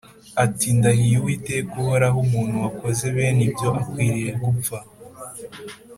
ati 0.43 0.67
“Ndahiye 0.77 1.15
Uwiteka 1.19 1.71
uhoraho, 1.81 2.17
umuntu 2.25 2.55
wakoze 2.63 3.03
bene 3.15 3.41
ibyo 3.47 3.67
akwiriye 3.79 4.31
gupfa. 4.43 4.77